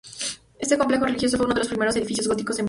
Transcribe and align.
Este 0.57 0.79
complejo 0.79 1.05
religioso 1.05 1.37
fue 1.37 1.45
uno 1.45 1.53
de 1.53 1.59
los 1.59 1.67
primeros 1.69 1.95
edificios 1.95 2.27
góticos 2.27 2.55
en 2.57 2.57
Praga. 2.57 2.59